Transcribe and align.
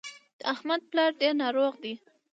د 0.39 0.41
احمد 0.53 0.81
پلار 0.91 1.11
ډېر 1.21 1.33
ناروغ 1.43 1.73
دی. 1.83 1.93